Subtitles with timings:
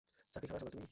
[0.33, 0.87] চাকরী খাবা সবার তুমি?